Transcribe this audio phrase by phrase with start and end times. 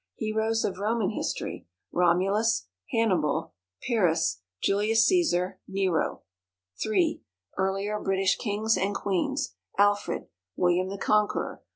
[0.15, 1.67] Heroes of Roman History.
[1.91, 2.65] ROMULUS.
[2.89, 3.53] HANNIBAL.
[3.87, 4.41] PYRRHUS.
[4.63, 5.57] JULIUS CÆSAR.
[5.67, 6.23] NERO.
[6.83, 7.21] III.
[7.55, 9.53] Earlier British Kings and Queens.
[9.77, 10.25] ALFRED.
[10.55, 11.61] WILLIAM THE CONQUEROR.